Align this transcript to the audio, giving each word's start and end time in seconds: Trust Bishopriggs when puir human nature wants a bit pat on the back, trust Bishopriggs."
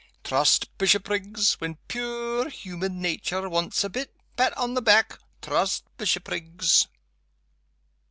Trust 0.23 0.75
Bishopriggs 0.79 1.61
when 1.61 1.75
puir 1.87 2.49
human 2.49 2.99
nature 3.01 3.47
wants 3.47 3.83
a 3.83 3.89
bit 3.89 4.11
pat 4.35 4.51
on 4.57 4.73
the 4.73 4.81
back, 4.81 5.19
trust 5.43 5.83
Bishopriggs." 5.99 6.87